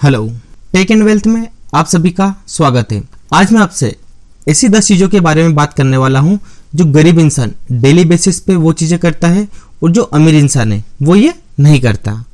[0.00, 0.30] Hello,
[0.72, 3.02] take and wealth में आप सभी का स्वागत है।
[3.32, 3.96] आज मैं आपसे
[4.48, 6.38] ऐसी दस चीज़ों के बारे में बात करने वाला हूँ,
[6.74, 9.46] जो गरीब इंसान डेली बेसिस पे वो चीज़ें करता है
[9.82, 12.24] और जो अमीर इंसान है, वो ये नहीं करता।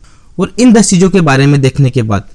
[0.41, 2.29] और इन दस चीज़ों के बारे में देखने के बाद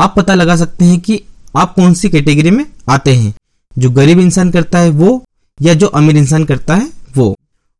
[0.00, 1.20] आप पता लगा सकते हैं कि
[1.56, 3.34] आप कौन सी कैटेगरी में आते हैं।
[3.78, 5.22] जो गरीब इंसान करता है वो,
[5.62, 7.34] या जो अमीर इंसान करता है वो।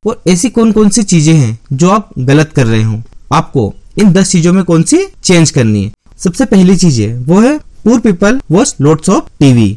[0.04, 3.02] और ऐसी कौन कौन सी चीज़ें हैं जो आप गलत कर रहे हो।
[3.32, 5.92] आपको इन दस चीज़ों में कौन सी चेंज करनी है?
[6.18, 9.76] सबसे पहली चीज़ है वो है poor people watch lots of TV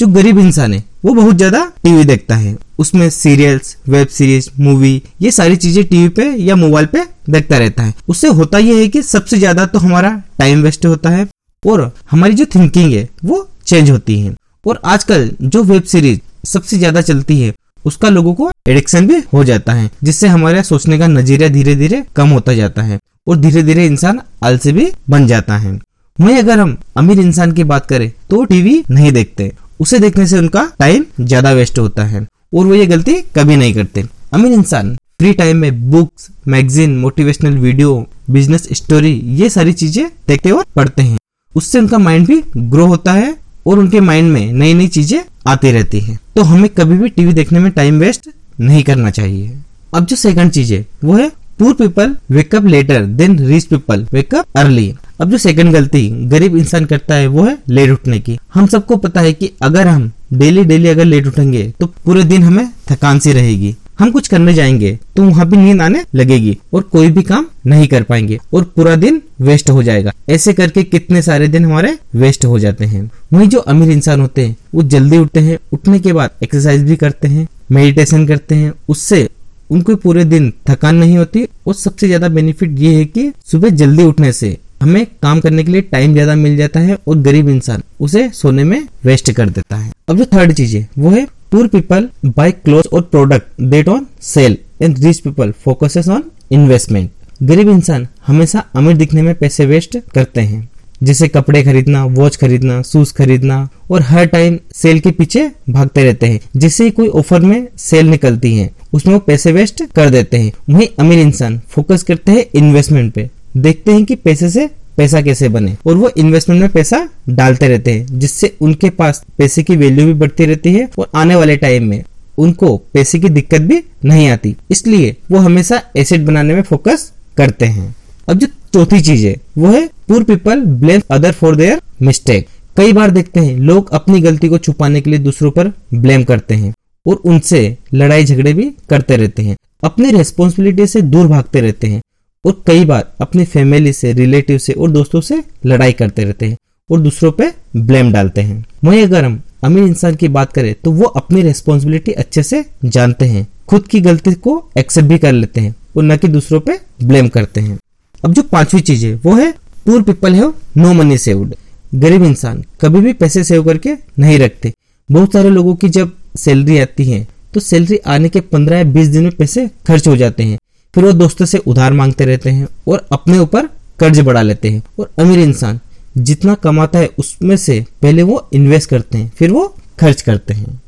[0.00, 5.02] जो गरीब इंसान है, वो बहुत ज़्यादा टीवी देखता है। उसमें सीरियल्स वेब सीरीज़ मूवी
[5.22, 8.88] ये सारी चीज़ें टीवी पे या मोबाइल पे देखता रहता है। उससे होता यह है
[8.88, 11.26] कि सबसे ज़्यादा तो हमारा टाइम वेस्ट होता है
[11.62, 14.34] और हमारी जो थिंकिंग है, वो चेंज होती है।
[14.66, 17.52] और आजकल जो वेब सीरीज़ सबसे ज़्यादा चलती है,
[17.84, 22.02] उसका लोगों को एडिक्शन भी हो जाता है, जिससे हमारे सोचने का नज़रिया धीरे धीरे
[22.16, 25.72] कम होता जाता है। और धीरे धीरे इंसान आलसी बन जाता है।
[26.18, 29.50] वही अगर हम अमीर इंसान की बात करें तो टीवी नहीं देखते।
[29.80, 33.74] उसे देखने से उनका टाइम ज़्यादा वेस्ट होता है और वो ये गलती कभी नहीं
[33.74, 40.06] करते। अमीर इंसान, फ्री टाइम में books, magazine, motivational video, business story, ये सारी चीज़ें
[40.28, 41.18] देखते और पढ़ते हैं।
[41.54, 43.34] उससे उनका माइंड भी ग्रो होता है
[43.66, 47.32] और उनके माइंड में नई नई चीज़ें आती रहती है। तो हमें कभी भी टीवी
[47.32, 48.28] देखने में टाइम वेस्ट
[48.60, 49.56] नहीं करना चाहिए।
[49.94, 51.30] अब जो सेकंड चीज़ है, वो है
[51.62, 56.84] poor people wake up later than rich people wake up early अब जो सेकंड गलती गरीब इंसान
[56.84, 60.64] करता है, वो है लेट उठने की। हम सबको पता है कि अगर हम डेली
[60.64, 64.98] डेली अगर लेट उठेंगे तो पूरे दिन हमें थकान सी रहेगी। हम कुछ करने जाएँगे
[65.16, 68.94] तो वहाँ भी नींद आने लगेगी और कोई भी काम नहीं कर पाएँगे और पूरा
[68.96, 73.46] दिन वेस्ट हो जाएगा। ऐसे करके कितने सारे दिन हमारे वेस्ट हो जाते हैं। वही
[73.46, 77.28] जो अमीर इंसान होते हैं, वो जल्दी उठते हैं, उठने के बाद एक्सरसाइज भी करते
[77.28, 79.28] हैं मेडिटेशन करते हैं, उससे
[79.72, 84.04] उनको पूरे दिन थकान नहीं होती। और सबसे ज़्यादा बेनिफिट ये है कि सुबह जल्दी
[84.04, 87.82] उठने से हमें काम करने के लिए टाइम ज़्यादा मिल जाता है और गरीब इंसान
[88.00, 91.66] उसे सोने में वेस्ट कर देता है। अब जो थर्ड चीज़ है, वो है पुअर
[91.68, 96.22] पीपल बाय क्लोथ और product that on sale and rich people focuses on
[96.52, 97.10] investment
[97.42, 100.68] गरीब इंसान हमेशा अमीर दिखने में पैसे वेस्ट करते हैं।
[101.02, 106.26] जैसे कपड़े खरीदना वॉच खरीदना शूज़ खरीदना, और हर टाइम सेल के पीछे भागते रहते
[106.26, 110.52] हैं। जिससे कोई ऑफ़र में सेल निकलती है, उसमें वो पैसे वेस्ट कर देते हैं।
[110.70, 115.48] वही अमीर इंसान फोकस करते हैं इन्वेस्टमेंट पे। देखते हैं कि पैसे से पैसा कैसे
[115.48, 120.06] बने, और वो इन्वेस्टमेंट में पैसा डालते रहते हैं, जिससे उनके पास पैसे की वैल्यू
[120.06, 122.02] भी बढ़ती रहती है, और आने वाले टाइम में
[122.38, 127.66] उनको पैसे की दिक्कत भी नहीं आती। इसलिए वो हमेशा एसेट बनाने में फोकस करते
[127.66, 127.96] हैं।
[128.28, 132.46] अब जो चौथी चीज़ है, वो है poor people blame other for their mistake
[132.76, 136.54] कई बार देखते हैं, लोग अपनी गलती को छुपाने के लिए दूसरों पर ब्लेम करते
[136.54, 136.72] हैं
[137.06, 142.00] और उनसे लड़ाई झगड़े भी करते रहते हैं। अपनी रेस्पॉन्सिबिलिटी से दूर भागते रहते हैं
[142.44, 146.56] और कई बार अपनी फैमिली से रिलेटिव से और दोस्तों से लड़ाई करते रहते हैं
[146.90, 150.90] और दूसरों पे ब्लेम डालते हैं। वहीं अगर हम अमीर इंसान की बात करें तो
[150.92, 155.60] वो अपनी रेस्पॉन्सिबिलिटी अच्छे से जानते हैं, खुद की गलती को एक्सेप्ट भी कर लेते
[155.60, 157.78] हैं और न कि दूसरों पे ब्लेम करते हैं।
[158.24, 159.50] अब जो पांचवी चीज़ है, वो है
[159.86, 161.54] poor people have no money saved
[161.94, 164.72] गरीब इंसान कभी भी पैसे सेव करके नहीं रखते।
[165.08, 169.08] बहुत सारे लोगों की जब सैलरी आती है तो सैलरी आने के पंद्रह या बीस
[169.08, 170.58] दिन में पैसे खर्च हो जाते हैं।
[170.94, 173.68] फिर वो दोस्तों से उधार मांगते रहते हैं और अपने ऊपर
[173.98, 175.80] कर्ज बढ़ा लेते हैं। और अमीर इंसान
[176.18, 179.66] जितना कमाता है, उसमें से पहले वो इन्वेस्ट करते हैं, फिर वो
[180.00, 180.80] खर्च करते हैं।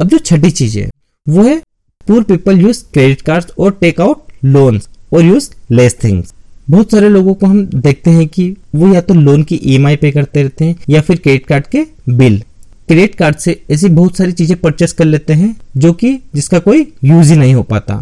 [0.00, 0.88] अब जो छठी चीज़ है,
[1.26, 1.56] वो है
[2.08, 4.80] poor people use credit card और टेक आउट लोन
[5.12, 6.32] और यूज़ लेस थिंग्स
[6.70, 8.44] बहुत सारे लोगों को हम देखते हैं कि
[8.74, 11.84] वो या तो लोन की ई पे करते रहते हैं या फिर क्रेडिट कार्ड के
[12.10, 12.38] बिल
[12.88, 16.80] क्रेडिट कार्ड से ऐसी बहुत सारी चीज़ें परचेस कर लेते हैं जो कि जिसका कोई
[17.04, 17.94] यूज़ ही नहीं हो पाता।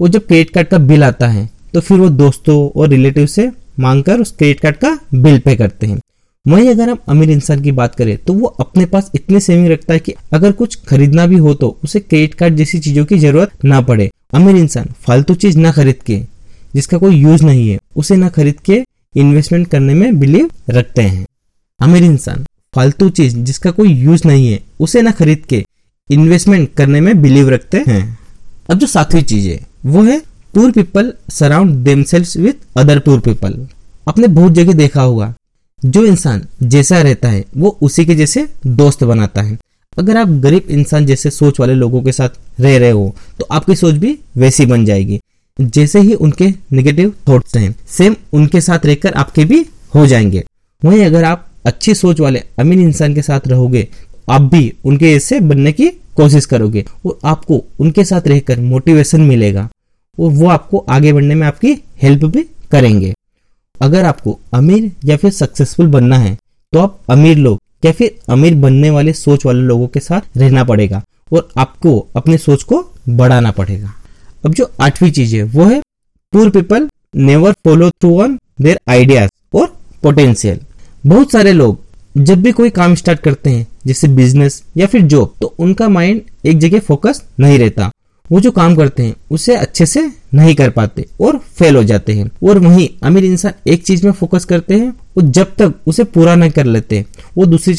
[0.00, 3.50] वो जब क्रेडिट कार्ड का बिल आता है तो फिर वो दोस्तों और रिलेटिव से
[3.80, 6.00] मांगकर उस क्रेडिट कार्ड का बिल पे करते हैं।
[6.46, 9.94] वहीं अगर हम अमीर इंसान की बात करें तो वो अपने पास इतने सेविंग रखता
[9.94, 13.64] है कि अगर कुछ खरीदना भी हो तो उसे क्रेडिट कार्ड जैसी चीज़ों की ज़रूरत
[13.64, 16.22] ना पड़े। अमीर इंसान फालतू चीज़ ना खरीद के
[16.74, 18.82] जिसका कोई यूज़ नहीं है, उसे ना खरीद के
[19.14, 21.26] इन्वेस्टमेंट करने में बिलीव रखते हैं।
[21.80, 25.64] अमीर इंसान, फालतू चीज़ जिसका कोई यूज़ नहीं है, उसे ना खरीद के
[26.10, 28.18] इन्वेस्टमेंट करने में बिलीव रखते हैं।
[28.70, 30.18] अब जो सातवीं चीज़ है, वो है
[30.54, 33.66] poor people surround themselves with other poor people
[34.08, 35.34] आपने बहुत जगह देखा होगा,
[35.82, 39.58] जो इंसान जैसा रहता है, वो उसी के जैसे दोस्त बनाता है।
[39.96, 43.74] अगर आप गरीब इंसान जैसे सोच वाले लोगों के साथ रह रहे हो तो आपकी
[43.76, 45.20] सोच भी वैसी बन जाएगी।
[45.58, 49.64] जैसे ही उनके नेगेटिव थॉट्स हैं सेम उनके साथ रहकर आपके भी
[49.94, 50.42] हो जाएँगे।
[50.82, 53.88] वहीं अगर आप अच्छी सोच वाले अमीर इंसान के साथ रहोगे,
[54.30, 59.68] आप भी उनके ऐसे बनने की कोशिश करोगे और आपको उनके साथ रहकर मोटिवेशन मिलेगा
[60.18, 61.72] और वो आपको आगे बढ़ने में आपकी
[62.02, 63.14] हेल्प भी करेंगे।
[63.80, 66.36] अगर आपको अमीर या फिर सक्सेसफुल बनना है
[66.72, 70.64] तो आप अमीर लोग या फिर अमीर बनने वाले सोच वाले लोगों के साथ रहना
[70.64, 71.02] पड़ेगा
[71.32, 73.94] और आपको अपनी सोच को बढ़ाना पड़ेगा।
[74.44, 75.80] अब जो आठवीं चीज़ है, वो है
[76.32, 79.66] poor people never follow through on their ideas और
[80.02, 80.58] पोटेंशियल
[81.06, 81.82] बहुत सारे लोग
[82.16, 86.20] जब भी कोई काम स्टार्ट करते हैं, जैसे बिज़नेस या फिर जॉब तो उनका माइंड
[86.46, 87.90] एक जगह फोकस नहीं रहता।
[88.30, 90.00] वो जो काम करते हैं, उसे अच्छे से
[90.34, 94.12] नहीं कर पाते और फेल हो जाते हैं। और वहीं अमीर इंसान एक चीज़ में
[94.12, 97.04] फोकस करते हैं और जब तक उसे पूरा नहीं कर लेते,
[97.36, 97.76] वो दूसरी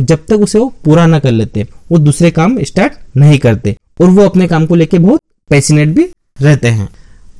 [0.00, 4.10] जब तक उसे वो पूरा ना कर लेते, वो दूसरे काम स्टार्ट नहीं करते। और
[4.10, 5.20] वो अपने काम को लेके बहुत
[5.52, 6.08] पैसिनेट भी
[6.42, 6.88] रहते हैं।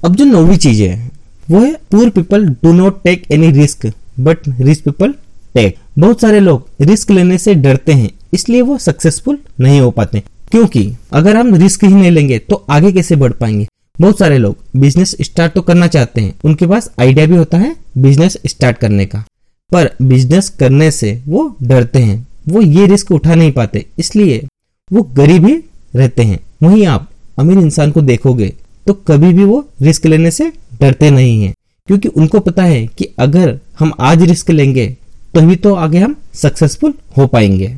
[0.05, 1.11] अब जो नौवीं चीज़ है,
[1.51, 3.87] वो है poor people do not take any risk
[4.21, 5.15] but rich people
[5.55, 10.23] take बहुत सारे लोग रिस्क लेने से डरते हैं, इसलिए वो सक्सेसफुल नहीं हो पाते।
[10.51, 13.67] क्योंकि अगर हम रिस्क ही नहीं लेंगे तो आगे कैसे बढ़ पाएँगे?
[13.97, 17.75] बहुत सारे लोग बिज़नेस स्टार्ट तो करना चाहते हैं, उनके पास आइडिया भी होता है
[17.99, 19.25] बिज़नेस स्टार्ट करने का।
[19.71, 24.47] पर बिज़नेस करने से वो डरते हैं, वो ये रिस्क उठा नहीं पाते, इसलिए
[24.91, 25.55] वो गरीब ही
[25.97, 28.53] रहते हैं। वहीं आप अमीर इंसान को देखोगे
[28.87, 30.51] तो कभी भी वो रिस्क लेने से
[30.81, 31.53] डरते नहीं है।
[31.87, 34.87] क्योंकि उनको पता है कि अगर हम आज रिस्क लेंगे,
[35.35, 37.77] तभी तो आगे हम सक्सेसफुल हो पाएँगे।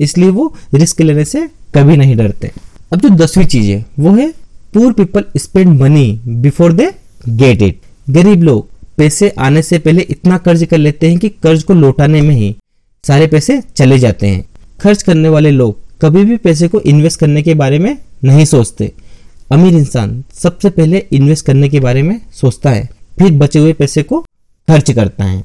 [0.00, 2.50] इसलिए वो रिस्क लेने से कभी नहीं डरते।
[2.92, 4.28] अब जो दसवीं चीज़ है, वो है
[4.74, 6.90] poor people spend money before they
[7.28, 7.78] get it
[8.10, 12.20] गरीब लोग पैसे आने से पहले इतना कर्ज कर लेते हैं कि कर्ज को लौटाने
[12.20, 12.54] में ही
[13.04, 14.44] सारे पैसे चले जाते हैं।
[14.80, 18.92] खर्च करने वाले लोग कभी भी पैसे को इन्वेस्ट करने के बारे में नहीं सोचते।
[19.52, 22.88] अमीर इंसान सबसे पहले इन्वेस्ट करने के बारे में सोचता है,
[23.18, 24.20] फिर बचे हुए पैसे को
[24.68, 25.42] खर्च करता है।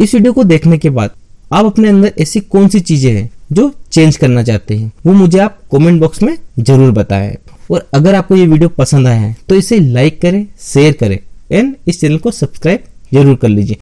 [0.00, 1.10] इस वीडियो को देखने के बाद
[1.50, 4.92] आप अपने अंदर ऐसी कौन सी चीज़ें हैं जो चेंज करना चाहते हैं?
[5.06, 7.36] वो मुझे आप कमेंट बॉक्स में ज़रूर बताएँ।
[7.70, 11.18] और अगर आपको ये वीडियो पसंद आया है तो इसे लाइक करें शेयर करें
[11.50, 12.84] एंड इस चैनल को सब्सक्राइब
[13.14, 13.78] ज़रूर कर लीजिए।